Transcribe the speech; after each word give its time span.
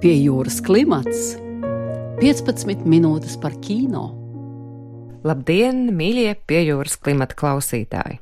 Pie 0.00 0.14
jūras 0.16 0.62
klimats 0.64 1.34
15 2.22 2.86
minūtes 2.88 3.34
par 3.36 3.52
kino. 3.60 4.06
Labdien, 5.28 5.90
mīļie 5.92 6.30
pie 6.48 6.62
jūras 6.70 6.96
klimata 6.96 7.36
klausītāji! 7.36 8.16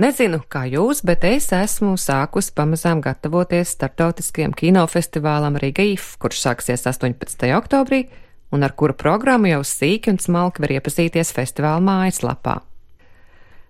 Nezinu, 0.00 0.40
kā 0.48 0.62
jūs, 0.72 1.04
bet 1.04 1.28
es 1.28 1.50
esmu 1.52 1.98
sākus 2.00 2.48
pamazām 2.48 3.04
gatavoties 3.04 3.74
starptautiskajam 3.76 4.56
kinofestivālam 4.56 5.60
Riga 5.60 5.84
IF, 5.84 6.14
kurš 6.16 6.40
sāksies 6.46 6.88
18. 6.88 7.44
oktobrī 7.60 8.06
un 8.56 8.64
ar 8.64 8.72
kura 8.72 8.96
programmu 8.96 9.52
jau 9.52 9.60
sīki 9.68 10.16
un 10.16 10.16
smalki 10.16 10.64
var 10.64 10.78
iepazīties 10.80 11.36
festivāla 11.36 11.84
mājaslapā. 11.84 12.62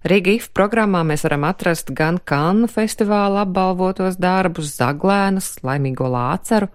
Riga 0.07 0.39
IF 0.39 0.53
programmā 0.55 1.03
mēs 1.03 1.27
varam 1.27 1.51
atrast 1.51 1.91
gan 1.91 2.23
Kannu 2.23 2.71
festivāla 2.71 3.49
apbalvotos 3.49 4.15
darbus, 4.15 4.77
zaglēnus, 4.79 5.57
laimīgo 5.67 6.07
lāceru, 6.07 6.71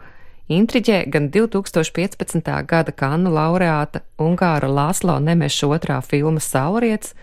intriģē 0.49 1.05
gan 1.11 1.29
2015. 1.31 2.49
gada 2.67 2.91
Kannu 2.91 3.31
laureāta 3.33 4.01
Ungāra 4.19 4.69
Lāslo 4.69 5.17
Nemeša 5.21 5.69
otrā 5.69 5.99
filma 6.01 6.41
Sauriets, 6.41 7.13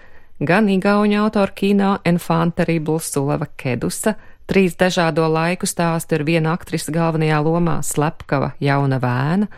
gan 0.40 0.68
igauņu 0.68 1.18
autora 1.22 1.52
kino 1.54 1.98
Enfanteribl 2.04 3.00
Suleva 3.02 3.48
Kedusa, 3.56 4.14
trīs 4.48 4.76
dažādo 4.78 5.28
laiku 5.28 5.66
stāstu 5.66 6.18
ar 6.18 6.24
vienu 6.24 6.52
aktrisi 6.52 6.94
galvenajā 6.94 7.40
lomā 7.44 7.78
Slepkava 7.82 8.52
jauna 8.60 9.00
vēna, 9.02 9.48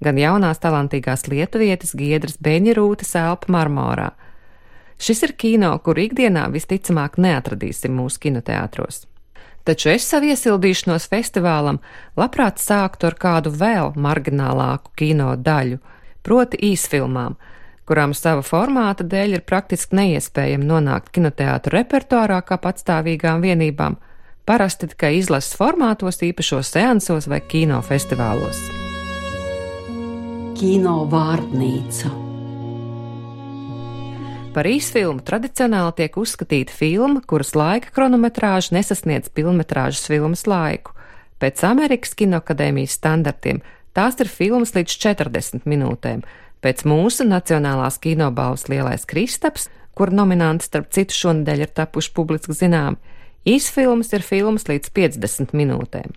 gan 0.00 0.18
jaunās 0.18 0.62
talantīgās 0.62 1.26
lietuvietes 1.28 1.96
Giedras 1.96 2.38
Beņirūtas 2.40 3.16
elpa 3.20 3.52
marmorā. 3.52 4.10
Šis 5.00 5.22
ir 5.24 5.36
kino, 5.40 5.72
kur 5.80 5.96
ikdienā 5.96 6.50
visticamāk 6.52 7.16
neatradīsim 7.16 7.94
mūsu 7.96 8.20
kinoteātros 8.26 9.06
taču 9.64 9.90
es 9.92 10.06
savu 10.08 10.30
iesildīšanos 10.32 11.08
festivālam 11.12 11.80
labprāt 12.18 12.60
sāktu 12.62 13.10
ar 13.10 13.16
kādu 13.20 13.52
vēl 13.54 13.94
marginālāku 13.96 14.94
kino 14.96 15.32
daļu, 15.36 15.80
proti 16.22 16.60
īsfilmām, 16.70 17.36
kurām 17.88 18.14
sava 18.14 18.44
formāta 18.46 19.04
dēļ 19.04 19.38
ir 19.38 19.46
praktiski 19.46 19.98
neiespējami 19.98 20.68
nonākt 20.68 21.10
kinoteātru 21.14 21.74
repertuārā 21.78 22.40
kā 22.46 22.60
patstāvīgām 22.62 23.42
vienībām, 23.44 23.98
parasti 24.46 24.90
tikai 24.92 25.16
izlases 25.18 25.56
formātos, 25.58 26.22
īpašos 26.26 26.72
seansos 26.76 27.28
vai 27.30 27.42
kinofestivālos. 27.50 28.64
Kino 30.60 30.98
vārnīca. 31.08 32.29
Par 34.50 34.66
īsfilmu 34.66 35.22
tradicionāli 35.22 35.92
tiek 35.94 36.16
uzskatīta 36.18 36.74
filma, 36.74 37.20
kuras 37.22 37.52
laika 37.54 37.92
kronometrāža 37.94 38.74
nesasniedz 38.74 39.28
filmas 39.30 40.08
filmas 40.10 40.42
laiku. 40.50 40.96
Pēc 41.38 41.62
Amerikas 41.68 42.16
Kinoakadēmijas 42.18 42.96
standartiem 42.98 43.60
tās 43.94 44.18
ir 44.18 44.26
filmas 44.26 44.74
līdz 44.74 44.96
40 45.04 45.68
minūtēm. 45.70 46.24
Pēc 46.66 46.82
mūsu 46.82 47.28
Nacionālās 47.30 48.00
kinobalvas 48.02 48.66
lielais 48.72 49.06
Kristaps, 49.06 49.68
kur 49.94 50.10
nominanti 50.10 50.66
starp 50.66 50.90
citu 50.90 51.14
šonadēļ 51.14 51.62
ir 51.68 51.70
tapuši 51.78 52.12
publiski 52.18 52.58
zinām, 52.58 52.98
īsfilmas 53.46 54.10
ir 54.18 54.26
filmas 54.26 54.66
līdz 54.66 54.90
50 54.98 55.54
minūtēm. 55.54 56.10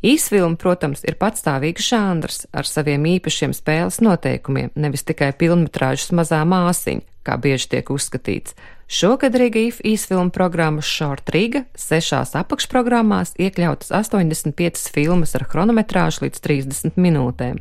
Īsfilma, 0.00 0.56
protams, 0.56 1.04
ir 1.04 1.20
patstāvīgs 1.20 1.92
žanrs 1.92 2.46
ar 2.56 2.64
saviem 2.64 3.04
īpašiem 3.18 3.52
spēles 3.52 4.00
noteikumiem, 4.00 4.72
nevis 4.80 5.04
tikai 5.04 5.34
filmas 5.36 6.08
mazā 6.16 6.40
māsiņa, 6.48 7.09
kā 7.26 7.36
bieži 7.40 7.68
tiek 7.74 7.90
uzskatīts. 7.92 8.54
Šogad 8.90 9.36
Riga 9.38 9.60
īsfilmu 9.86 10.32
programmas 10.34 10.88
Short 10.90 11.30
Riga 11.30 11.62
sešās 11.78 12.34
apakšprogrammās 12.40 13.36
iekļautas 13.38 13.92
85 13.94 14.90
filmas 14.90 15.36
ar 15.38 15.46
chronometrāžu 15.46 16.24
līdz 16.26 16.42
30 16.42 16.98
minūtēm. 16.98 17.60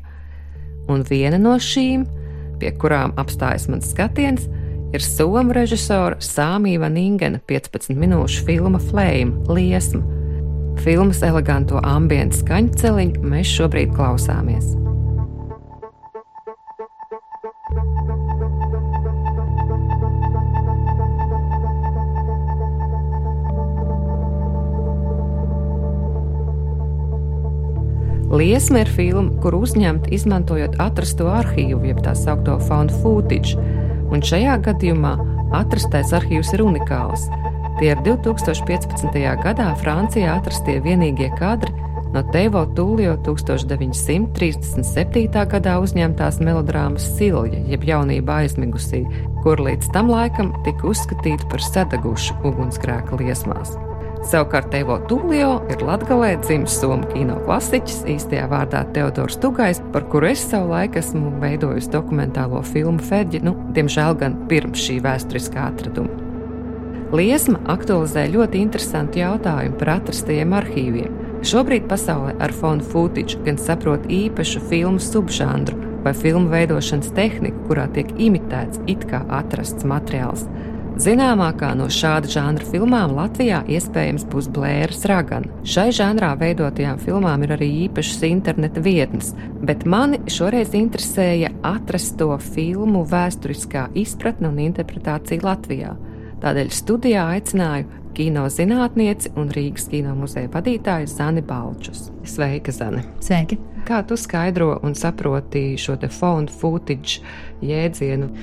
Un 0.89 1.05
viena 1.05 1.37
no 1.37 1.53
šīm, 1.61 2.07
pie 2.57 2.73
kurām 2.81 3.13
apstājas 3.21 3.69
mans 3.69 3.91
skatiens, 3.93 4.49
ir 4.89 5.05
somu 5.05 5.53
režisora 5.53 6.17
Sāmīva 6.17 6.89
Ningena 6.89 7.37
15 7.45 7.93
minūšu 7.93 8.49
filma 8.49 8.81
Flame- 8.89 9.45
Liesma. 9.53 10.01
Filmas 10.81 11.21
eleganto 11.21 11.77
ambientu 11.83 12.41
skaņceliņu 12.41 13.21
mēs 13.21 13.53
šobrīd 13.53 13.93
klausāmies. 13.93 14.88
Liesma 28.39 28.85
ir 28.85 28.89
filma, 28.95 29.33
kur 29.43 29.57
uzņemta 29.57 30.13
izmantojot 30.15 30.77
atrasto 30.79 31.25
arhīvu, 31.27 31.81
jeb 31.89 31.97
tā 32.05 32.13
saucamo 32.15 32.61
found 32.69 32.93
footage, 33.01 33.51
un 34.13 34.21
šajā 34.23 34.53
gadījumā 34.63 35.13
atrastais 35.59 36.13
arhīvs 36.15 36.53
ir 36.55 36.61
unikāls. 36.63 37.21
Tie 37.81 37.89
ir 37.91 37.99
2015. 38.05 39.11
gadā 39.43 39.67
Francijā 39.81 40.29
atrastie 40.39 40.77
vienīgie 40.85 41.29
kadri 41.35 41.71
no 42.13 42.21
Teivo 42.31 42.63
Tūlio 42.77 43.13
1937. 43.27 45.43
gadā 45.51 45.73
uzņemtās 45.83 46.35
melodrāmas 46.39 47.03
Silja, 47.17 47.59
jeb 47.67 47.83
jaunība 47.91 48.31
aizmigusī, 48.45 49.01
kur 49.43 49.55
līdz 49.67 49.85
tam 49.91 50.05
laikam 50.15 50.47
tika 50.63 50.83
uzskatīta 50.93 51.43
par 51.51 51.61
sadagušu 51.67 52.31
ugunsgrēka 52.47 53.11
liesmās. 53.19 53.75
Savukārt 54.27 54.73
Evo 54.75 54.97
Dulio 55.07 55.61
ir 55.71 55.79
latgalē 55.87 56.33
dzimis 56.41 56.73
somu 56.81 57.07
kino 57.13 57.37
klasiķis, 57.45 58.01
īstajā 58.17 58.49
vārdā 58.51 58.81
Teodors 58.91 59.37
Tugais, 59.39 59.79
par 59.93 60.03
kuru 60.11 60.27
es 60.33 60.41
savu 60.43 60.73
laiku 60.73 60.99
esmu 60.99 61.37
veidojusi 61.39 61.91
dokumentālo 61.93 62.59
filmu 62.67 62.99
Ferģi, 62.99 63.39
nu, 63.47 63.55
diemžēl 63.77 64.17
gan 64.19 64.35
pirms 64.51 64.83
šī 64.83 64.97
vēsturiskā 65.05 65.69
atraduma. 65.71 66.11
Liesma 67.15 67.61
aktualizē 67.71 68.27
ļoti 68.33 68.59
interesantu 68.59 69.23
jautājumu 69.23 69.79
par 69.79 69.95
atrastajiem 69.95 70.51
arhīviem. 70.59 71.15
Šobrīd 71.47 71.87
pasaulē 71.87 72.35
ar 72.43 72.51
fonu 72.51 72.83
footage 72.91 73.39
gan 73.45 73.55
saprot 73.57 74.03
īpašu 74.11 74.59
filmu 74.67 74.99
subžanru 74.99 75.79
vai 76.03 76.11
filmu 76.13 76.51
veidošanas 76.51 77.15
tehniku, 77.15 77.63
kurā 77.69 77.87
tiek 77.95 78.11
imitēts 78.19 78.83
it 78.91 79.07
kā 79.07 79.23
atrasts 79.39 79.87
materiāls. 79.87 80.43
Zināmākā 80.99 81.69
no 81.79 81.85
šāda 81.87 82.27
žanra 82.27 82.65
filmām 82.73 83.13
Latvijā 83.15 83.61
iespējams 83.71 84.25
būs 84.27 84.49
Blēras 84.51 85.05
ragana. 85.07 85.47
Šai 85.63 85.93
žanrā 85.95 86.33
veidotajām 86.41 86.99
filmām 86.99 87.45
ir 87.45 87.53
arī 87.55 87.69
īpašas 87.85 88.25
interneta 88.27 88.83
vietnes, 88.83 89.29
bet 89.63 89.85
mani 89.87 90.19
šoreiz 90.27 90.75
interesēja 90.75 91.53
atrast 91.63 92.17
to 92.19 92.35
filmu 92.49 93.05
vēsturiskā 93.07 93.85
izpratne 93.95 94.51
un 94.51 94.59
interpretācija 94.65 95.47
Latvijā. 95.47 95.95
Tādēļ 96.43 96.75
studijā 96.75 97.29
aicināju 97.37 97.87
kino 98.19 98.49
zinātnieci 98.51 99.31
un 99.39 99.55
Rīgas 99.55 99.87
kino 99.87 100.19
muzeja 100.19 100.51
vadītāju 100.51 101.07
Zani 101.15 101.47
Balčus. 101.47 102.09
Sveika, 102.27 102.75
Zani! 102.75 103.07
Sveiki! 103.23 103.55
Kā 103.87 104.03
tu 104.03 104.19
skaidro 104.19 104.73
un 104.83 104.99
saproti 104.99 105.69
šo 105.79 105.95
te 106.01 106.11
found 106.11 106.51
footage 106.51 107.23
jēdzienu? 107.63 108.33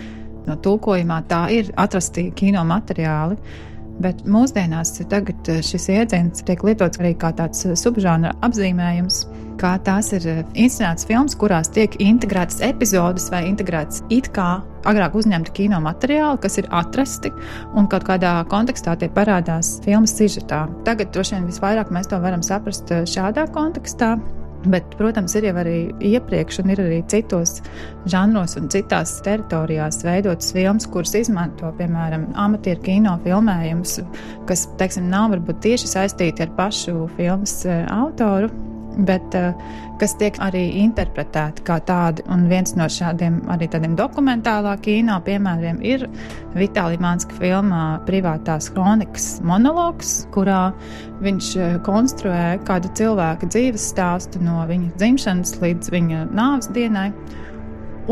No 0.47 0.59
tulkojumā 0.63 1.23
tā 1.31 1.47
ir 1.55 1.73
atrasti 1.77 2.31
kino 2.37 2.65
materiāli. 2.67 3.39
Bet 4.03 4.27
mūsdienās 4.29 4.93
eh, 5.01 5.63
šis 5.65 5.89
jēdziens 5.89 6.45
tiek 6.45 6.63
lietots 6.67 7.01
arī 7.01 7.15
kā 7.17 7.33
tāds 7.37 7.65
eh, 7.65 7.73
subžanra 7.81 8.35
apzīmējums, 8.45 9.23
kā 9.61 9.73
tās 9.87 10.13
ir 10.13 10.27
eh, 10.29 10.43
inscenētas 10.53 11.09
filmas, 11.09 11.37
kurās 11.41 11.73
tiek 11.73 11.97
integrētas 12.05 12.61
epizodes 12.67 13.31
vai 13.33 13.47
integrētas 13.49 14.05
it 14.13 14.29
kā 14.37 14.61
agrāk 14.87 15.17
uzņemti 15.17 15.57
kino 15.57 15.81
materiāli, 15.81 16.43
kas 16.45 16.61
ir 16.61 16.69
atrasti 16.77 17.33
un 17.73 17.89
kaut 17.89 18.05
kādā 18.07 18.37
kontekstā 18.53 18.99
tie 19.01 19.09
parādās 19.09 19.79
filmas 19.87 20.13
sižetā. 20.19 20.67
Tagad 20.85 21.17
droši 21.17 21.39
vien 21.39 21.49
visvairāk 21.49 21.89
mēs 21.89 22.13
to 22.13 22.21
varam 22.21 22.45
saprast 22.45 22.93
šādā 23.09 23.49
kontekstā. 23.57 24.19
Bet, 24.67 24.97
protams, 24.99 25.35
ir 25.39 25.47
jau 25.49 25.55
arī 25.61 25.77
iepriekš, 26.05 26.61
un 26.63 26.73
ir 26.75 26.83
arī 26.83 27.01
citos 27.11 27.61
žanros 28.11 28.57
un 28.59 28.71
citās 28.73 29.17
teritorijās 29.27 30.01
veidotas 30.07 30.51
filmas, 30.57 30.89
kuras 30.91 31.15
izmanto, 31.19 31.71
piemēram, 31.79 32.29
amatieru 32.47 32.83
kino 32.87 33.17
filmējumus, 33.25 34.01
kas, 34.49 34.67
teiksim, 34.81 35.07
nav 35.13 35.31
varbūt 35.37 35.63
tieši 35.69 35.93
saistīti 35.93 36.47
ar 36.47 36.55
pašu 36.59 37.07
filmas 37.19 37.61
eh, 37.69 37.85
autoru, 37.95 38.51
bet 38.97 39.35
uh, 39.37 39.53
kas 40.01 40.15
tiek 40.21 40.37
arī 40.45 40.63
interpretēti 40.83 41.65
kā 41.67 41.79
tādi. 41.87 42.25
Un 42.33 42.47
viens 42.51 42.75
no 42.79 42.89
šādiem 42.91 43.43
arī 43.53 43.69
tādiem 43.73 43.97
dokumentālā 43.99 44.77
kino 44.85 45.19
piemēriem 45.27 45.81
ir 45.85 46.07
Vitālija 46.57 47.03
Manska 47.03 47.37
filmā 47.41 47.85
Privātās 48.09 48.71
kronikas 48.73 49.37
monologs, 49.47 50.19
kurā 50.35 50.71
viņš 51.25 51.51
uh, 51.57 51.75
konstruē 51.87 52.57
kādu 52.69 52.93
cilvēka 52.99 53.51
dzīves 53.53 53.91
stāstu 53.93 54.43
no 54.45 54.63
viņa 54.69 54.95
dzimšanas 55.01 55.59
līdz 55.63 55.93
viņa 55.95 56.29
nāves 56.37 56.71
dienai. 56.77 57.11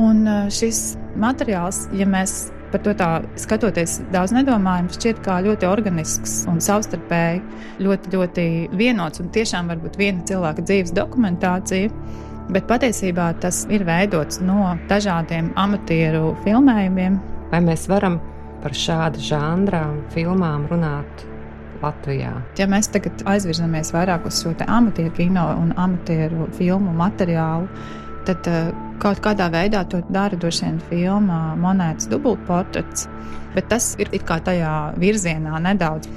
Un 0.01 0.27
uh, 0.27 0.45
šis 0.53 0.95
materiāls, 1.21 1.87
ja 1.95 2.07
mēs 2.11 2.49
par 2.75 2.83
to 2.83 2.93
tā 2.99 3.09
skatoties 3.39 4.01
daudz 4.11 4.33
nedomājam, 4.35 4.89
šķiet 4.91 5.21
kā 5.23 5.39
ļoti 5.47 5.69
organisks 5.71 6.41
un 6.51 6.59
savstarpēji 6.65 7.43
ļoti, 7.87 8.11
ļoti 8.17 8.47
vienots 8.75 9.23
un 9.23 9.31
tiešām 9.35 9.71
varbūt 9.71 9.99
viena 10.01 10.27
cilvēka 10.27 10.65
dzīves 10.67 10.95
dokumentācija. 10.97 11.93
Bet 12.51 12.67
patiesībā 12.69 13.31
tas 13.41 13.63
ir 13.73 13.87
veidots 13.87 14.43
no 14.45 14.75
dažādiem 14.91 15.53
amatieru 15.57 16.35
filmējumiem. 16.45 17.21
Vai 17.53 17.63
mēs 17.65 17.87
varam 17.89 18.19
par 18.65 18.75
šādu 18.75 19.23
žanra 19.23 19.87
filmām 20.13 20.67
runāt 20.69 21.25
Latvijā. 21.85 22.33
Ja 22.59 22.67
mēs 22.71 22.91
tagad 22.93 23.23
aizvirzamies 23.29 23.93
vairāk 23.95 24.27
uz 24.29 24.43
šo 24.43 24.55
amatieru 24.67 25.15
kino 25.15 25.47
un 25.61 25.73
amatieru 25.79 26.49
filmu 26.59 26.95
materiālu, 26.97 27.69
tad 28.29 28.49
uh, 28.51 28.71
kaut 29.03 29.21
kādā 29.25 29.49
veidā 29.53 29.85
to 29.91 30.01
dara 30.15 30.37
droši 30.37 30.67
vien 30.67 30.79
filma 30.91 31.41
monētas 31.61 32.09
dubultportrets, 32.13 33.09
bet 33.55 33.69
tas 33.73 33.93
ir 34.01 34.11
kā 34.27 34.41
tajā 34.45 34.75
virzienā 35.01 35.61
nedaudz. 35.69 36.09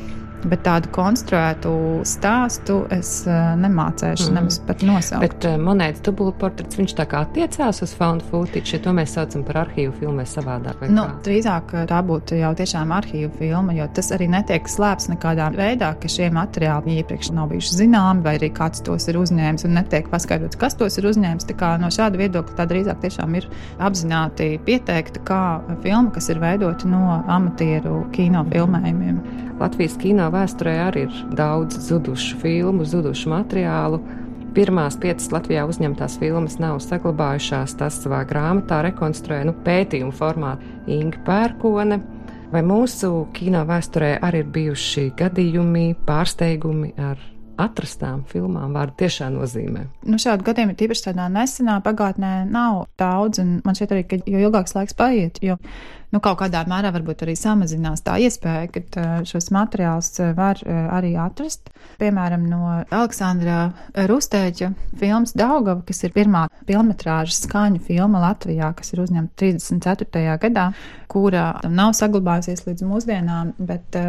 Bet 0.45 0.61
tādu 0.67 0.91
konstruētu 0.93 1.71
stāstu 2.05 2.83
es 2.93 3.23
uh, 3.25 3.55
nemācēšu, 3.57 4.27
mm. 4.29 4.35
nemaz 4.37 4.59
pat 4.67 4.83
nosaukt. 4.85 5.23
Bet 5.23 5.47
uh, 5.49 5.55
monētas 5.61 6.03
dubultportrets, 6.05 6.77
viņš 6.77 6.93
tā 6.99 7.07
kā 7.09 7.23
attiecās 7.25 7.81
uz 7.81 7.93
found 7.97 8.21
footage, 8.29 8.75
ja 8.75 8.81
to 8.83 8.93
mēs 8.93 9.15
saucam 9.17 9.41
par 9.47 9.63
arhīvu 9.63 9.95
filmu 9.97 10.25
savādāk. 10.29 10.83
Nu, 10.91 11.07
kā? 11.09 11.15
drīzāk 11.25 11.73
tā 11.89 12.01
būtu 12.05 12.37
jau 12.37 12.51
tiešām 12.59 12.93
arhīvu 12.99 13.31
filma, 13.39 13.73
jo 13.79 13.87
tas 13.97 14.11
arī 14.13 14.29
netiek 14.29 14.69
slēpts 14.69 15.09
nekādā 15.15 15.49
veidā, 15.55 15.93
ka 15.97 16.11
šie 16.11 16.29
materiāli 16.35 16.99
iepriekš 17.01 17.33
nav 17.33 17.49
bijuši 17.55 17.79
zināmi, 17.81 18.21
vai 18.27 18.37
arī 18.37 18.51
kāds 18.53 18.85
tos 18.85 19.09
ir 19.09 19.17
uzņēmis 19.17 19.65
un 19.65 19.75
netiek 19.79 20.11
paskaidrots, 20.13 20.59
kas 20.61 20.77
tos 20.77 20.99
ir 21.01 21.09
uzņēmis. 21.09 21.49
Tā 21.49 21.57
kā 21.57 21.73
no 21.81 21.89
šāda 21.93 22.21
viedokļa 22.21 22.59
tā 22.61 22.69
drīzāk 22.69 23.01
tiešām 23.07 23.39
ir 23.41 23.49
apzināti 23.81 24.53
pieteikta 24.67 25.25
kā 25.27 25.43
filma, 25.81 26.13
kas 26.13 26.29
ir 26.29 26.41
veidota 26.43 26.89
no 26.93 27.19
amatieru 27.25 28.03
kino 28.13 28.45
filmējumiem. 28.53 29.46
Latvijas 29.57 29.95
kino 29.97 30.27
vēsturē 30.29 30.73
arī 30.85 31.07
ir 31.07 31.21
daudz 31.37 31.79
zudušu 31.87 32.37
filmu, 32.43 32.85
zudušu 32.85 33.31
materiālu. 33.31 33.97
Pirmās 34.53 34.97
piecas 35.01 35.31
Latvijā 35.33 35.63
uzņemtās 35.69 36.17
filmas 36.21 36.59
nav 36.61 36.77
saglabājušās. 36.85 37.73
Tas 37.79 37.97
savā 38.03 38.23
grāmatā 38.29 38.83
rekonstruē 38.85 39.43
nu, 39.49 39.55
pētījumu 39.65 40.13
formā 40.17 40.55
Inga 40.85 41.23
Pērkone. 41.25 41.99
Vai 42.53 42.61
mūsu 42.63 43.25
kino 43.35 43.65
vēsturē 43.67 44.13
arī 44.23 44.45
ir 44.45 44.53
bijuši 44.53 45.09
gadījumi, 45.17 45.87
pārsteigumi 46.07 46.93
ar 47.01 47.17
atrastām 47.57 48.23
filmām 48.29 48.77
vārdu 48.77 48.97
tiešā 49.03 49.29
nozīmē. 49.33 49.87
Nu, 50.07 50.19
šādu 50.21 50.47
gadījumu 50.47 50.77
tīpaši 50.77 51.09
tādā 51.09 51.27
nesenā 51.33 51.79
pagātnē 51.85 52.33
nav 52.49 52.85
daudz, 52.99 53.41
un 53.43 53.59
man 53.65 53.77
šķiet 53.77 53.93
arī, 53.95 54.07
ka 54.07 54.21
jo 54.23 54.47
ilgāks 54.47 54.77
laiks 54.77 54.97
paiet, 54.97 55.41
jo 55.43 55.57
nu, 56.13 56.21
kaut 56.23 56.37
kādā 56.39 56.61
mērā 56.69 56.93
varbūt 56.95 57.25
arī 57.25 57.35
samazinās 57.35 58.03
tā 58.05 58.15
iespēja, 58.23 58.69
ka 58.71 59.07
šos 59.27 59.49
materiālus 59.55 60.13
var 60.37 60.61
arī 60.65 61.15
atrast. 61.19 61.71
Piemēram, 61.99 62.45
no 62.47 62.61
Aleksandra 62.93 63.73
Rustēģa 64.07 64.71
filmas 64.99 65.35
Daugava, 65.37 65.81
kas 65.87 66.03
ir 66.07 66.13
pirmā 66.15 66.45
filmetrāžas 66.69 67.41
skaņu 67.47 67.81
filma 67.87 68.21
Latvijā, 68.23 68.71
kas 68.77 68.93
ir 68.93 69.03
uzņemta 69.03 69.35
34. 69.43 70.37
gadā, 70.45 70.69
kura 71.11 71.49
nav 71.67 71.93
saglabājusies 71.97 72.65
līdz 72.67 72.87
mūsdienām, 72.87 73.53
bet 73.59 73.99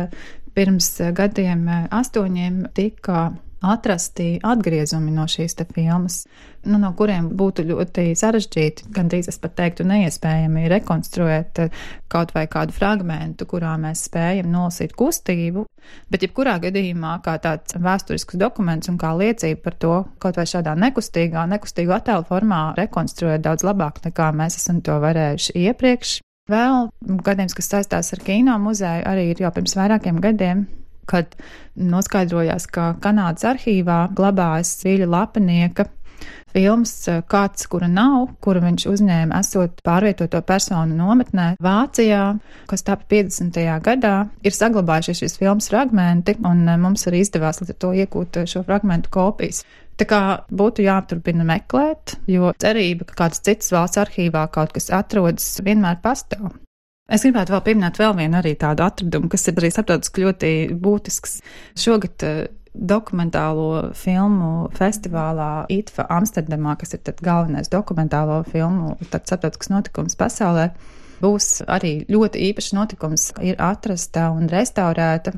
pirms 0.59 0.91
gadiem 1.15 1.69
astoņiem 1.95 2.65
tika 2.75 3.29
atrasti 3.63 4.39
atgriezumi 4.47 5.11
no 5.15 5.25
šīs 5.27 5.57
filmas, 5.75 6.21
nu, 6.67 6.79
no 6.79 6.93
kuriem 6.95 7.31
būtu 7.39 7.65
ļoti 7.67 8.13
sarežģīti, 8.19 8.89
gandrīz 8.95 9.29
es 9.33 9.39
pat 9.43 9.57
teiktu, 9.59 9.87
neiespējami 9.89 10.69
rekonstruēt 10.71 11.63
kaut 12.09 12.35
vai 12.37 12.47
kādu 12.51 12.75
fragmentu, 12.77 13.47
kurā 13.51 13.75
mēs 13.81 14.05
spējam 14.07 14.51
nolasīt 14.53 14.95
kustību. 14.99 15.67
Bet, 16.11 16.23
jebkurā 16.23 16.59
gadījumā, 16.63 17.17
kā 17.25 17.39
tāds 17.43 17.75
vēsturisks 17.79 18.39
dokuments 18.39 18.91
un 18.93 18.99
kā 19.01 19.15
liecība 19.19 19.63
par 19.65 19.79
to, 19.83 19.97
kaut 20.23 20.39
vai 20.39 20.47
šādā 20.47 20.77
nekustīgā, 20.79 21.49
nekustīgu 21.51 21.99
attēlu 21.99 22.29
formā 22.29 22.63
rekonstruēt 22.79 23.43
daudz 23.47 23.67
labāk 23.67 24.03
nekā 24.07 24.31
mēs 24.37 24.61
esam 24.61 24.83
to 24.85 24.99
varējuši 25.03 25.59
iepriekš. 25.67 26.19
Vēl 26.49 26.89
gadījums, 27.27 27.55
kas 27.57 27.69
saistās 27.69 28.15
ar 28.17 28.25
kino 28.25 28.55
muzeju, 28.63 29.05
arī 29.09 29.31
ir 29.33 29.43
jau 29.45 29.53
pirms 29.53 29.77
vairākiem 29.77 30.21
gadiem, 30.25 30.65
kad 31.09 31.37
noskaidrojās, 31.77 32.69
ka 32.73 32.95
Kanādas 33.05 33.45
arhīvā 33.49 34.07
glabājas 34.17 34.73
Vīļa 34.85 35.09
Lapinieka 35.13 35.89
filmas 36.53 36.93
kāds, 37.29 37.67
kura 37.71 37.89
nav, 37.93 38.31
kuru 38.45 38.63
viņš 38.65 38.87
uzņēma 38.91 39.41
esot 39.43 39.83
pārvietoto 39.87 40.41
personu 40.47 40.97
nometnē 40.97 41.51
Vācijā, 41.63 42.23
kas 42.71 42.87
tapa 42.87 43.05
50. 43.13 43.61
gadā, 43.85 44.15
ir 44.43 44.57
saglabājušies 44.57 45.23
šīs 45.23 45.39
filmas 45.43 45.69
fragmenti, 45.73 46.39
un 46.49 46.65
mums 46.81 47.05
arī 47.11 47.23
izdevās 47.25 47.61
līdz 47.63 47.75
ar 47.75 47.81
to 47.85 47.93
iegūt 48.05 48.41
šo 48.49 48.65
fragmentu 48.67 49.13
kopijas. 49.15 49.65
Tā 49.99 50.07
kā 50.07 50.21
būtu 50.55 50.85
jāturpina 50.87 51.43
meklēt, 51.47 52.15
jo 52.31 52.53
cerība, 52.63 53.09
ka 53.09 53.25
kāds 53.25 53.43
cits 53.43 53.73
valsts 53.75 53.99
arhīvā 53.99 54.45
kaut 54.55 54.71
kas 54.77 54.93
atrodas, 54.95 55.57
vienmēr 55.67 55.99
pastāv. 56.05 56.53
Es 57.09 57.25
gribētu 57.25 57.55
vēl 57.55 57.65
pieminēt 57.65 57.99
vēl 57.99 58.15
vienu 58.19 58.39
arī 58.39 58.53
tādu 58.61 58.85
atradumu, 58.85 59.31
kas 59.33 59.49
ir 59.49 59.59
arī 59.59 59.73
starptautiski 59.73 60.27
ļoti 60.27 60.51
būtisks. 60.85 61.39
Šogad 61.81 62.25
uh, 62.29 62.43
dokumentālo 62.79 63.89
filmu 63.97 64.69
festivālā 64.77 65.67
ITFA 65.73 66.07
Amsterdamā, 66.19 66.77
kas 66.79 66.95
ir 66.95 67.03
galvenais 67.25 67.73
dokumentālo 67.73 68.43
filmu 68.53 68.95
starptautisks 69.09 69.73
notikums 69.73 70.19
pasaulē, 70.21 70.69
būs 71.23 71.63
arī 71.67 72.05
ļoti 72.13 72.45
īpašs 72.53 72.75
notikums. 72.77 73.31
Ir 73.43 73.59
atrasta 73.59 74.29
un 74.37 74.47
restaurēta 74.53 75.35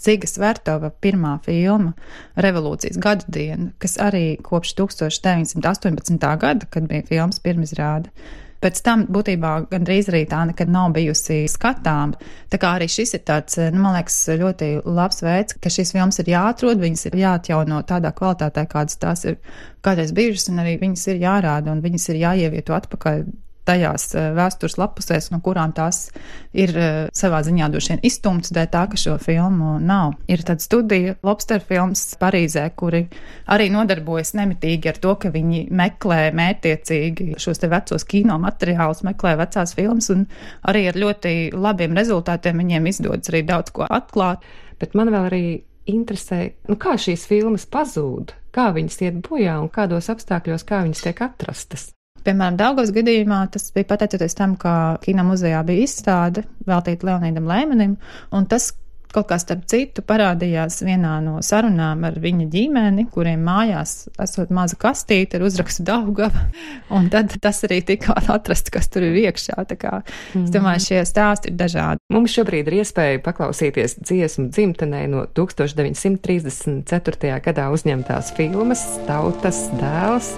Zigas 0.00 0.38
Vertova 0.40 0.90
pirmā 0.90 1.36
filma 1.44 1.92
Revolūcijas 2.40 3.00
gadu 3.02 3.28
diena, 3.28 3.70
kas 3.82 3.98
arī 4.00 4.38
kopš 4.42 4.74
1918. 4.78 6.20
gada, 6.40 6.68
kad 6.70 6.86
bija 6.88 7.04
filmas 7.08 7.42
pirmizrāde. 7.44 8.12
Pēc 8.60 8.82
tam 8.84 9.06
būtībā 9.08 9.50
gandrīz 9.70 10.10
arī 10.10 10.26
tā 10.28 10.42
nekad 10.50 10.68
nav 10.68 10.90
bijusi 10.92 11.46
skatām. 11.48 12.12
Tā 12.52 12.58
kā 12.60 12.74
arī 12.76 12.90
šis 12.92 13.14
ir 13.16 13.22
tāds, 13.28 13.56
nu, 13.72 13.80
man 13.80 13.96
liekas, 13.96 14.18
ļoti 14.36 14.68
labs 14.84 15.22
veids, 15.24 15.56
ka 15.56 15.72
šīs 15.72 15.94
filmas 15.96 16.20
ir 16.20 16.28
jāatrod, 16.34 16.80
viņas 16.82 17.06
ir 17.08 17.16
jāatjauno 17.22 17.80
tādā 17.88 18.12
kvalitātē, 18.16 18.66
kādas 18.68 19.00
tās 19.00 19.24
ir 19.24 19.38
kādreiz 19.84 20.12
bijušas, 20.16 20.50
un 20.52 20.60
arī 20.60 20.76
viņas 20.82 21.06
ir 21.08 21.22
jārāda, 21.24 21.72
un 21.72 21.80
viņas 21.84 22.10
ir 22.12 22.20
jāievieto 22.20 22.76
atpakaļ 22.76 23.24
tajās 23.70 24.08
eh, 24.14 24.30
vēstures 24.36 24.76
lapusēs, 24.80 25.30
no 25.34 25.40
kurām 25.44 25.72
tās 25.76 26.08
ir 26.56 26.74
eh, 26.74 26.98
savā 27.16 27.42
ziņā 27.46 27.70
droši 27.70 27.94
vien 27.94 28.02
izstumtas 28.06 28.54
dēļ 28.56 28.68
tā, 28.74 28.84
ka 28.90 29.00
šo 29.00 29.16
filmu 29.22 29.76
nav. 29.84 30.16
Ir 30.30 30.44
tāda 30.46 30.64
studija, 30.64 31.16
Lobster 31.26 31.62
films 31.64 32.04
Parīzē, 32.20 32.66
kuri 32.78 33.04
arī 33.50 33.70
nodarbojas 33.72 34.34
nemitīgi 34.38 34.90
ar 34.92 35.00
to, 35.02 35.14
ka 35.22 35.32
viņi 35.34 35.66
meklē 35.76 36.20
mērtiecīgi 36.36 37.38
šos 37.40 37.62
te 37.62 37.70
vecos 37.70 38.06
kino 38.08 38.38
materiālus, 38.42 39.04
meklē 39.06 39.36
vecās 39.40 39.74
filmas, 39.78 40.10
un 40.14 40.26
arī 40.70 40.88
ar 40.90 40.98
ļoti 41.00 41.34
labiem 41.54 41.96
rezultātiem 41.98 42.64
viņiem 42.64 42.90
izdodas 42.90 43.32
arī 43.32 43.44
daudz 43.48 43.74
ko 43.76 43.86
atklāt. 43.88 44.44
Bet 44.80 44.94
man 44.96 45.10
vēl 45.12 45.26
arī 45.28 45.44
interesē, 45.90 46.42
nu, 46.70 46.76
kā 46.80 46.96
šīs 47.00 47.26
filmas 47.28 47.66
pazūd, 47.70 48.34
kā 48.54 48.70
viņas 48.76 49.00
iet 49.06 49.22
bojā 49.26 49.58
un 49.62 49.70
kādos 49.72 50.10
apstākļos, 50.12 50.66
kā 50.68 50.84
viņas 50.86 51.06
tiek 51.06 51.24
atrastas. 51.26 51.90
Piemēram, 52.26 52.58
Daugavas 52.60 52.92
gadījumā 52.94 53.40
tas 53.54 53.70
bija 53.74 53.88
pateicoties 53.92 54.36
tam, 54.36 54.56
ka 54.60 54.74
kino 55.04 55.24
muzejā 55.28 55.62
bija 55.66 55.86
izstāde 55.86 56.44
veltīta 56.68 57.08
Leonīdam 57.08 57.48
Lēmanim, 57.48 57.96
un 58.36 58.48
tas 58.50 58.72
kaut 59.14 59.28
kā 59.30 59.36
starp 59.40 59.62
citu 59.70 60.02
parādījās 60.06 60.82
vienā 60.86 61.16
no 61.24 61.38
sarunām 61.44 62.04
ar 62.06 62.18
viņa 62.22 62.46
ģimeni, 62.52 63.06
kuriem 63.10 63.40
mājās 63.46 63.90
esot 64.22 64.50
maza 64.54 64.76
kastīte 64.80 65.36
ar 65.38 65.42
uzrakstu 65.48 65.82
Daugava, 65.86 66.40
un 66.96 67.02
tad 67.12 67.26
tas 67.42 67.58
arī 67.66 67.78
tika 67.86 68.10
atrasts, 68.36 68.70
kas 68.72 68.86
tur 68.92 69.02
ir 69.08 69.14
iekšā. 69.24 69.56
Tā 69.70 69.76
kā, 69.80 69.94
mm. 70.34 70.44
es 70.46 70.50
domāju, 70.54 70.80
šie 70.86 71.00
stāsti 71.08 71.46
ir 71.50 71.56
dažādi. 71.60 71.98
Mums 72.14 72.30
šobrīd 72.36 72.64
ir 72.70 72.74
iespēja 72.84 73.24
paklausīties 73.26 73.90
dziesmu 74.04 74.44
dzimtenē 74.54 75.02
no 75.10 75.20
1934. 75.34 77.34
gadā 77.44 77.64
uzņemtās 77.74 78.26
filmas 78.38 78.82
Tautas 79.08 79.58
dēls. 79.80 80.28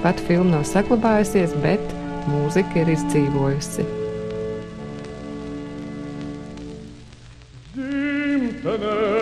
Pat 0.00 0.20
filma 0.24 0.54
nav 0.54 0.62
saglabājusies, 0.64 1.52
bet 1.60 1.92
mūzika 2.30 2.80
ir 2.80 2.94
izdzīvojusi. 2.94 3.84
Dzimtenē 7.76 9.19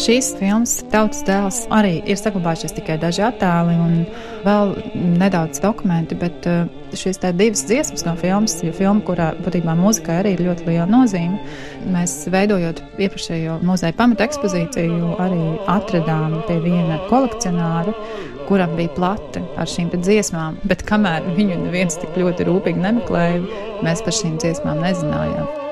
šīs 0.00 0.32
filmas 0.38 0.78
Tautas 0.92 1.22
dēls 1.26 1.62
arī 1.74 1.98
ir 2.08 2.18
saglabājušies 2.20 2.74
tikai 2.76 2.96
daži 3.02 3.24
attēli 3.26 3.74
un 3.80 3.96
vēl 4.46 4.74
nedaudz 5.20 5.60
dokumenti, 5.64 6.16
bet 6.18 6.46
uh, 6.50 6.68
šīs 6.96 7.20
divas 7.22 7.64
dziesmas 7.68 8.06
no 8.06 8.14
filmas, 8.20 8.56
jo 8.64 8.72
filma, 8.76 9.02
kurā 9.06 9.32
būtībā 9.40 9.74
mūzikai 9.78 10.20
arī 10.20 10.36
ir 10.36 10.44
ļoti 10.46 10.68
liela 10.68 10.86
nozīme, 10.90 11.40
mēs 11.92 12.14
veidojot 12.32 12.82
iepriekšējo 12.96 13.58
muzeja 13.66 13.96
pamata 13.98 14.28
ekspozīciju, 14.28 15.16
arī 15.22 15.42
atradām 15.72 16.40
pie 16.48 16.60
viena 16.64 17.00
kolekcionāra, 17.10 17.94
kuram 18.46 18.76
bija 18.78 18.94
plate 18.96 19.42
ar 19.58 19.70
šīm 19.70 19.90
dziesmām, 19.96 20.60
bet 20.68 20.86
kamēr 20.86 21.26
viņu 21.36 21.60
neviens 21.66 21.98
tik 22.00 22.18
ļoti 22.20 22.46
rūpīgi 22.48 22.82
nemeklēja, 22.86 23.62
mēs 23.86 24.04
par 24.06 24.20
šīm 24.22 24.40
dziesmām 24.42 24.84
nezinājām. 24.86 25.65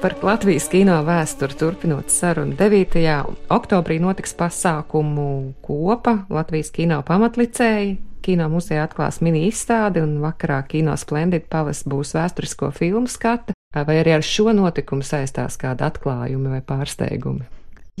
Par 0.00 0.14
Latvijas 0.24 0.64
kino 0.72 0.94
vēsturi 1.04 1.58
turpinot 1.60 2.08
sarunu 2.08 2.54
9. 2.56 3.02
oktobrī 3.52 3.98
notiks 4.00 4.32
pasākumu 4.32 5.26
kopa 5.60 6.14
Latvijas 6.32 6.72
kino 6.72 7.02
pamatlicēji. 7.04 7.98
Kino 8.24 8.46
muzejā 8.48 8.86
atklās 8.88 9.20
mini 9.20 9.42
izstādi 9.50 10.00
un 10.00 10.16
vakarā 10.24 10.62
kino 10.72 10.96
splendid 10.96 11.44
pavas 11.52 11.84
būs 11.84 12.14
vēsturisko 12.16 12.72
filmu 12.72 13.12
skata, 13.12 13.52
vai 13.76 14.00
arī 14.00 14.16
ar 14.16 14.24
šo 14.24 14.54
notikumu 14.56 15.04
saistās 15.04 15.60
kādi 15.60 15.84
atklājumi 15.84 16.56
vai 16.56 16.64
pārsteigumi. 16.64 17.44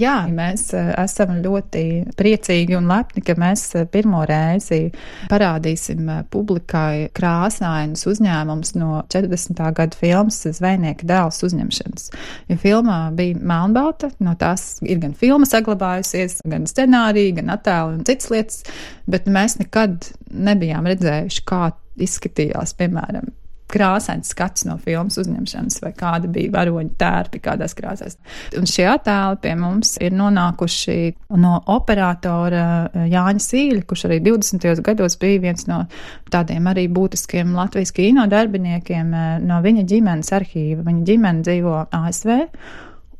Jā, 0.00 0.14
mēs 0.32 0.70
eh, 0.76 0.90
esam 1.02 1.40
ļoti 1.44 1.82
priecīgi 2.16 2.76
un 2.78 2.88
lepni, 2.88 3.20
ka 3.24 3.34
mēs 3.40 3.64
eh, 3.76 3.86
pirmo 3.90 4.22
reizi 4.28 4.86
parādīsim 5.28 6.06
eh, 6.08 6.22
publikai 6.32 7.10
krāsainus 7.16 8.06
uzņēmumus 8.08 8.72
no 8.80 9.02
40. 9.12 9.60
gada 9.76 9.98
filmas 10.00 10.40
Zvejnieka 10.56 11.08
dēls 11.10 11.42
uzņemšanas. 11.50 12.08
Jo 12.48 12.58
filmā 12.62 13.00
bija 13.16 13.36
melnbalta, 13.52 14.12
no 14.24 14.36
tās 14.40 14.78
ir 14.86 15.02
gan 15.02 15.12
filma 15.18 15.48
saglabājusies, 15.48 16.40
gan 16.48 16.64
scenārija, 16.70 17.36
gan 17.42 17.52
attēli 17.58 17.98
un 17.98 18.06
citas 18.08 18.32
lietas, 18.32 18.64
bet 19.10 19.28
mēs 19.28 19.58
nekad 19.60 20.12
nebijām 20.30 20.88
redzējuši, 20.88 21.44
kā 21.50 21.74
izskatījās, 22.00 22.72
piemēram, 22.78 23.28
krāsains 23.72 24.32
skats 24.34 24.66
no 24.68 24.76
filmas 24.82 25.18
uzņemšanas, 25.20 25.80
vai 25.84 25.92
kāda 25.96 26.30
bija 26.32 26.52
varoņa 26.54 26.96
tērpi, 27.00 27.42
kādās 27.44 27.76
krāsās. 27.78 28.18
Un 28.58 28.68
šie 28.70 28.86
attēli 28.90 29.40
pie 29.44 29.54
mums 29.58 29.94
ir 30.02 30.14
nonākuši 30.16 30.98
no 31.40 31.56
operatora 31.74 32.66
eh, 32.90 33.08
Jāņa 33.14 33.46
Sīļa, 33.46 33.86
kurš 33.88 34.06
arī 34.10 34.20
20. 34.26 34.84
gados 34.86 35.18
bija 35.20 35.44
viens 35.46 35.66
no 35.70 35.84
tādiem 36.32 36.68
arī 36.70 36.86
būtiskiem 36.92 37.54
Latvijas 37.56 37.94
kino 37.96 38.26
darbiniekiem 38.30 39.14
eh, 39.14 39.32
no 39.46 39.62
viņa 39.64 39.86
ģimenes 39.90 40.32
arhīva. 40.36 40.84
Viņa 40.86 41.04
ģimene 41.10 41.46
dzīvo 41.46 41.82
ASV. 42.00 42.38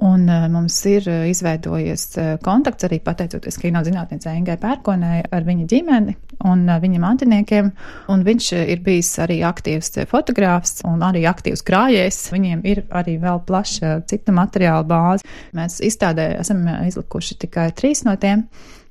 Un 0.00 0.24
uh, 0.28 0.46
mums 0.48 0.78
ir 0.88 1.04
uh, 1.10 1.26
izveidojies 1.28 2.04
uh, 2.16 2.28
kontakts 2.40 2.86
arī 2.86 3.02
pateicoties 3.04 3.58
kino 3.60 3.82
zinātniecei 3.84 4.32
Ingai 4.38 4.56
Pērkonai 4.60 5.18
ar 5.28 5.44
viņa 5.44 5.66
ģimeni 5.68 6.14
un 6.48 6.62
viņa 6.80 7.00
mantiniekiem. 7.02 7.68
Un 8.12 8.24
viņš 8.24 8.46
ir 8.62 8.80
bijis 8.84 9.10
arī 9.20 9.40
aktīvs 9.44 9.98
fotogrāfs 10.08 10.80
un 10.88 11.04
arī 11.04 11.26
aktīvs 11.28 11.64
krājējs. 11.68 12.20
Viņiem 12.32 12.62
ir 12.70 12.84
arī 12.96 13.18
vēl 13.20 13.42
plaša 13.44 13.98
citu 14.08 14.32
materiālu 14.36 14.88
bāze. 14.88 15.26
Mēs 15.56 15.82
izstādē 15.84 16.30
esam 16.40 16.64
izlikuši 16.86 17.36
tikai 17.44 17.68
trīs 17.76 18.06
no 18.08 18.16
tiem, 18.20 18.46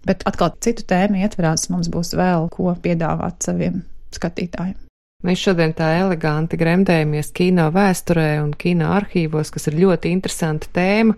bet 0.05 0.21
atkal 0.29 0.53
citu 0.61 0.85
tēmu 0.89 1.23
ietverās 1.23 1.71
mums 1.73 1.89
būs 1.89 2.13
vēl 2.19 2.51
ko 2.53 2.75
piedāvāt 2.85 3.49
saviem 3.49 3.81
skatītājiem. 4.13 4.88
Mēs 5.19 5.41
šodien 5.43 5.73
tā 5.75 5.89
eleganti 5.99 6.55
gremdējamies 6.55 7.33
kino 7.35 7.65
vēsturē 7.75 8.37
un 8.39 8.53
kino 8.55 8.93
arhīvos, 8.95 9.49
kas 9.51 9.67
ir 9.67 9.75
ļoti 9.81 10.13
interesanta 10.15 10.69
tēma, 10.77 11.17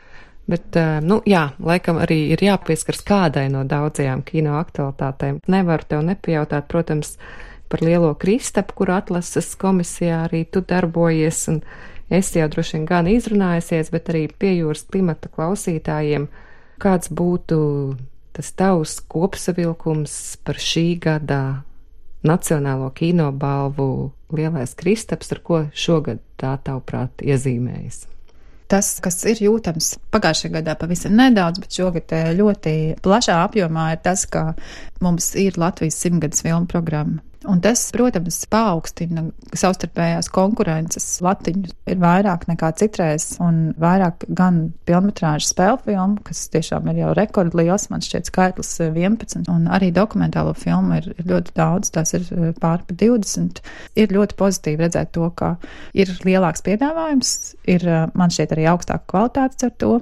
bet, 0.50 0.74
eh, 0.74 0.98
nu, 1.05 1.20
jā, 1.29 1.43
laikam 1.62 2.00
arī 2.01 2.17
ir 2.34 2.41
jāpieskars 2.41 3.05
kādai 3.05 3.46
no 3.53 3.62
daudzajām 3.62 4.25
kino 4.25 4.58
aktualitātēm. 4.58 5.38
Nevaru 5.46 5.86
tev 5.86 6.01
nepajautāt, 6.10 6.65
protams, 6.65 7.13
par 7.70 7.86
lielo 7.86 8.15
kristapu, 8.17 8.74
kur 8.74 8.96
atlases 8.98 9.53
komisijā 9.53 10.25
arī 10.25 10.48
tu 10.50 10.65
darbojies, 10.65 11.48
un 11.53 11.62
es 12.10 12.34
jau 12.34 12.50
droši 12.50 12.79
vien 12.79 12.89
gan 12.89 13.05
izrunājusies, 13.05 13.93
bet 13.93 14.10
arī 14.10 14.27
pie 14.34 14.58
jūras 14.63 14.81
klimata 14.89 15.29
klausītājiem, 15.29 16.25
kāds 16.81 17.13
būtu 17.13 17.98
tas 18.34 18.51
tavs 18.51 18.98
kopsavilkums 19.05 20.38
par 20.41 20.55
šī 20.58 20.88
gada 20.98 21.62
Nacionālo 22.28 22.92
kino 22.94 23.32
balvu 23.32 24.12
Lielais 24.32 24.75
Kristaps, 24.78 25.32
ar 25.34 25.42
ko 25.44 25.63
šogad 25.74 26.22
tā 26.40 26.54
tavuprāt 26.63 27.24
iezīmējas? 27.25 28.06
Tas, 28.72 28.94
kas 29.04 29.18
ir 29.28 29.42
jūtams 29.44 29.98
pagājušajā 30.13 30.54
gadā 30.54 30.78
pavisam 30.80 31.18
nedaudz, 31.18 31.60
bet 31.60 31.75
šogad 31.75 32.13
eh, 32.16 32.30
ļoti 32.38 32.75
plašā 33.04 33.42
apjomā, 33.44 33.90
ir 33.96 34.00
tas, 34.06 34.24
ka 34.30 34.54
mums 35.04 35.34
ir 35.36 35.60
Latvijas 35.60 35.98
simtgadus 36.00 36.46
filmu 36.46 36.70
programma. 36.72 37.20
Un 37.50 37.57
tas, 37.57 37.88
protams, 37.89 38.36
paaugstina 38.53 39.24
savstarpējās 39.57 40.27
konkurences 40.29 41.05
latiņu. 41.25 41.71
Ir 41.89 41.98
vairāk 41.98 42.43
nekā 42.45 42.67
citreiz, 42.77 43.31
un 43.41 43.71
vairāk 43.81 44.27
gan 44.38 44.60
filmas 44.86 45.48
spēļu 45.50 45.79
filmu, 45.88 46.21
kas 46.27 46.43
tiešām 46.53 46.91
ir 46.91 47.00
jau 47.01 47.15
rekordliels, 47.17 47.88
man 47.89 48.05
šķiet, 48.05 48.29
skaitlis 48.29 48.69
11, 48.86 49.39
eh, 49.39 49.50
un 49.50 49.65
arī 49.74 49.89
dokumentālo 49.95 50.53
filmu 50.53 51.00
ir, 51.00 51.07
ir 51.17 51.31
ļoti 51.31 51.55
daudz, 51.57 51.89
tās 51.95 52.13
ir 52.13 52.27
eh, 52.29 52.51
pār 52.62 52.83
pa 52.86 52.98
20. 53.01 53.63
Ir 53.98 54.13
ļoti 54.13 54.38
pozitīvi 54.38 54.86
redzēt 54.86 55.13
to, 55.17 55.31
ka 55.33 55.55
ir 55.98 56.13
lielāks 56.21 56.62
piedāvājums, 56.67 57.33
ir 57.65 57.88
eh, 57.89 58.05
man 58.13 58.29
šķiet 58.29 58.53
arī 58.53 58.69
augstāka 58.69 59.10
kvalitāte 59.15 59.71
ar 59.71 59.75
to, 59.81 59.95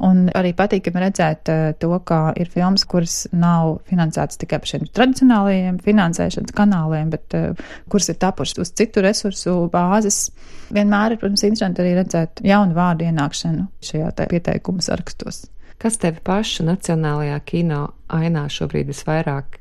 un 0.00 0.24
arī 0.32 0.54
patīkami 0.56 1.04
redzēt 1.04 1.52
to, 1.84 1.92
ka 2.08 2.32
ir 2.40 2.48
filmas, 2.48 2.88
kuras 2.88 3.26
nav 3.36 3.82
finansētas 3.92 4.40
tikai 4.40 4.62
par 4.64 4.72
šiem 4.72 4.88
tradicionālajiem 4.96 5.84
finansēšanas 5.84 6.56
kanāliem 6.56 6.85
kanāliem, 6.86 7.10
bet 7.10 7.34
uh, 7.34 7.66
kuras 7.88 8.08
ir 8.08 8.18
tapušas 8.20 8.58
uz 8.62 8.72
citu 8.76 9.02
resursu 9.02 9.68
bāzes. 9.72 10.30
Vienmēr 10.70 11.14
ir, 11.14 11.20
protams, 11.20 11.44
interesanti 11.44 11.82
arī 11.82 11.94
redzēt 12.00 12.42
jaunu 12.44 12.74
vārdu 12.74 13.06
ienākšanu 13.06 13.66
šajā 13.82 14.12
pieteikumu 14.30 14.82
sarakstos. 14.82 15.46
Kas 15.78 15.98
tevi 15.98 16.20
pašu 16.24 16.64
nacionālajā 16.64 17.38
kino 17.44 17.92
ainā 18.08 18.46
šobrīd 18.48 18.88
visvairāk 18.88 19.58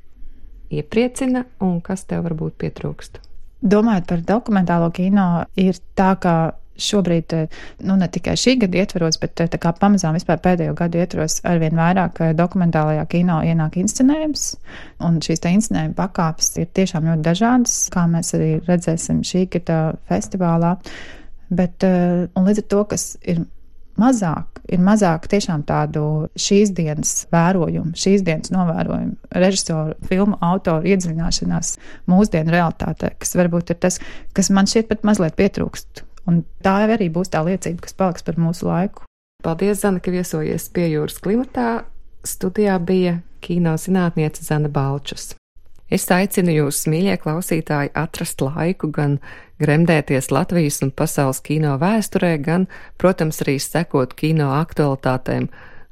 iepriecina 0.71 1.45
un 1.61 1.81
kas 1.81 2.05
tev 2.05 2.23
varbūt 2.25 2.55
pietrūkst? 2.63 3.19
Domājot 3.65 4.07
par 4.07 4.21
dokumentālo 4.21 4.91
kino, 4.93 5.45
ir 5.57 5.75
tā, 5.97 6.15
ka 6.21 6.55
šobrīd, 6.77 7.33
eh, 7.33 7.47
nu, 7.87 7.95
ne 7.99 8.07
tikai 8.11 8.35
šī 8.39 8.57
gada 8.63 8.81
ietvaros, 8.83 9.19
bet 9.21 9.41
eh, 9.43 9.49
kā 9.61 9.73
pamazām 9.79 10.17
vispār 10.17 10.41
pēdējo 10.43 10.75
gadu 10.77 11.01
ietvaros 11.01 11.39
arvien 11.47 11.77
vairāk 11.79 12.21
eh, 12.21 12.33
dokumentālajā 12.37 13.05
kino 13.11 13.39
ienāk 13.45 13.79
inscenējums, 13.81 14.47
un 15.05 15.19
šīs 15.23 15.43
te 15.43 15.53
inscenējuma 15.55 15.97
pakāpes 15.97 16.55
ir 16.61 16.69
tiešām 16.75 17.09
ļoti 17.09 17.25
dažādas, 17.25 17.77
kā 17.93 18.05
mēs 18.11 18.33
arī 18.37 18.51
redzēsim 18.67 19.23
šī 19.25 19.47
gada 19.57 19.81
festivālā, 20.09 20.75
bet, 21.55 21.85
un 21.85 22.47
līdz 22.47 22.63
ar 22.63 22.71
to, 22.73 22.79
kas 22.89 23.11
ir 23.23 23.43
mazāk, 24.01 24.59
ir 24.67 24.81
mazāk 24.83 25.27
tiešām 25.31 25.63
tādu 25.67 26.01
šīs 26.39 26.73
dienas 26.75 27.13
vērojumu, 27.33 27.93
šīs 27.99 28.25
dienas 28.25 28.51
novērojumu, 28.51 29.15
režisoru, 29.45 29.95
filmu 30.09 30.39
autoru 30.43 30.89
iedziļināšanās 30.91 31.75
mūsdienu 32.11 32.55
realitātē, 32.55 33.13
kas 33.21 33.37
varbūt 33.37 33.71
ir 33.71 33.79
tas, 33.85 34.01
kas 34.35 34.51
man 34.51 34.67
šķiet 34.67 34.91
pat 34.91 35.07
mazliet 35.07 35.37
pietrūkst 35.39 36.03
Un 36.29 36.43
tā 36.65 36.77
arī 36.89 37.09
būs 37.13 37.31
tā 37.33 37.43
liecība, 37.45 37.85
kas 37.85 37.97
paliks 37.97 38.25
par 38.25 38.39
mūsu 38.41 38.67
laiku. 38.69 39.05
Paldies, 39.45 39.83
Zana, 39.83 40.01
ka 40.01 40.13
viesojies 40.13 40.69
pie 40.73 40.89
jūras 40.89 41.19
klimatā. 41.21 41.85
Studijā 42.25 42.79
bija 42.81 43.19
kino 43.45 43.75
zinātniece 43.77 44.41
Zana 44.41 44.71
Balčus. 44.73 45.35
Es 45.93 46.07
aicinu 46.09 46.49
jūs, 46.49 46.87
mīļie 46.89 47.19
klausītāji, 47.21 47.91
atrast 47.93 48.41
laiku 48.41 48.89
gan 48.89 49.19
gremdēties 49.61 50.31
Latvijas 50.33 50.81
un 50.81 50.89
pasaules 50.89 51.43
kino 51.45 51.75
vēsturē, 51.81 52.33
gan, 52.41 52.65
protams, 52.97 53.43
arī 53.45 53.59
sekot 53.61 54.17
kino 54.17 54.49
aktualitātēm, 54.57 55.51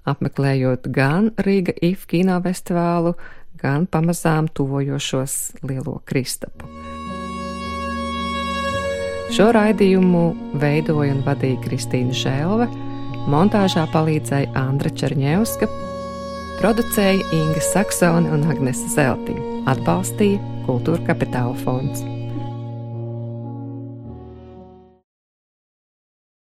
apmeklējot 0.10 0.90
gan 0.98 1.30
Rīga 1.46 1.78
IF 1.86 2.08
kino 2.10 2.42
festivālu, 2.42 3.14
gan 3.62 3.86
pamazām 3.86 4.50
tuvojošos 4.50 5.62
Lielo 5.62 6.02
Kristapu. 6.10 7.03
Šo 9.34 9.48
raidījumu 9.50 10.28
veidoja 10.62 11.16
un 11.16 11.24
vadīja 11.26 11.58
Kristīna 11.64 12.14
Žēlve, 12.14 12.68
montāžā 13.34 13.88
palīdzēja 13.90 14.52
Andra 14.62 14.94
Černievska, 14.94 15.72
producēja 16.62 17.26
Inga 17.34 17.66
Saksone 17.72 18.30
un 18.30 18.46
Agnese 18.54 18.94
Zeltiņa, 18.94 19.66
atbalstīja 19.74 20.38
Kultūra 20.68 21.02
Kapitāla 21.10 21.58
fonds. 21.66 22.13